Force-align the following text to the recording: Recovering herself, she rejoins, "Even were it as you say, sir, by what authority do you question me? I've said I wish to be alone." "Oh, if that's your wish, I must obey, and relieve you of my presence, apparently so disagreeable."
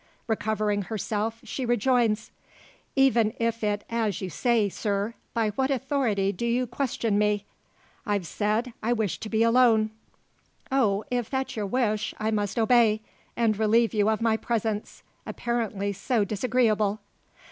Recovering 0.25 0.81
herself, 0.85 1.41
she 1.43 1.63
rejoins, 1.63 2.31
"Even 2.95 3.35
were 3.39 3.53
it 3.61 3.83
as 3.87 4.19
you 4.19 4.31
say, 4.31 4.67
sir, 4.67 5.13
by 5.35 5.49
what 5.51 5.69
authority 5.69 6.31
do 6.31 6.43
you 6.47 6.65
question 6.65 7.19
me? 7.19 7.45
I've 8.03 8.25
said 8.25 8.73
I 8.81 8.93
wish 8.93 9.19
to 9.19 9.29
be 9.29 9.43
alone." 9.43 9.91
"Oh, 10.71 11.03
if 11.11 11.29
that's 11.29 11.55
your 11.55 11.67
wish, 11.67 12.15
I 12.17 12.31
must 12.31 12.57
obey, 12.57 13.01
and 13.37 13.59
relieve 13.59 13.93
you 13.93 14.09
of 14.09 14.21
my 14.21 14.37
presence, 14.37 15.03
apparently 15.27 15.93
so 15.93 16.25
disagreeable." 16.25 16.99